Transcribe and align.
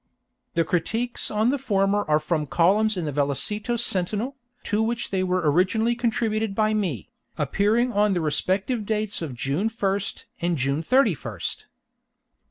The 0.55 0.63
critiques 0.63 1.29
on 1.29 1.51
the 1.51 1.59
former 1.59 2.03
are 2.07 2.17
from 2.19 2.41
the 2.41 2.47
columns 2.47 2.97
of 2.97 3.05
the 3.05 3.11
Vallecetos 3.11 3.83
Sentinel, 3.85 4.35
to 4.63 4.81
which 4.81 5.11
they 5.11 5.21
were 5.23 5.43
originally 5.47 5.93
contributed 5.93 6.55
by 6.55 6.73
me, 6.73 7.11
appearing 7.37 7.93
on 7.93 8.13
the 8.15 8.21
respective 8.21 8.83
dates 8.83 9.21
of 9.21 9.35
June 9.35 9.69
1st 9.69 10.25
and 10.41 10.57
June 10.57 10.81
31st. 10.81 11.65